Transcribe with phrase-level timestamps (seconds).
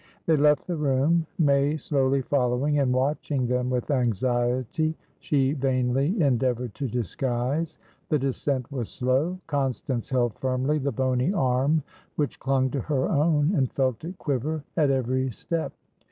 [0.25, 6.73] They left the room, May slowly following and watching them with anxiety she vainly endeavoured
[6.73, 7.77] to disguise.
[8.09, 9.37] The descent was slow.
[9.45, 11.83] Constance held firmly the bony arm
[12.15, 15.71] which clung to her own, and felt it quiver at every step.